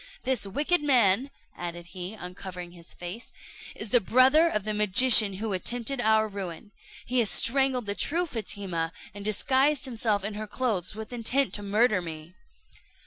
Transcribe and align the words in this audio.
This 0.23 0.47
wicked 0.47 0.81
man," 0.81 1.29
added 1.55 1.89
he, 1.93 2.15
uncovering 2.15 2.71
his 2.71 2.91
face, 2.91 3.31
"is 3.75 3.91
the 3.91 4.01
brother 4.01 4.47
of 4.49 4.63
the 4.63 4.73
magician 4.73 5.33
who 5.33 5.53
attempted 5.53 6.01
our 6.01 6.27
ruin. 6.27 6.71
He 7.05 7.19
has 7.19 7.29
strangled 7.29 7.85
the 7.85 7.93
true 7.93 8.25
Fatima, 8.25 8.93
and 9.13 9.23
disguised 9.23 9.85
himself 9.85 10.23
in 10.23 10.33
her 10.33 10.47
clothes 10.47 10.95
with 10.95 11.13
intent 11.13 11.53
to 11.53 11.61
murder 11.61 12.01
me." 12.01 12.33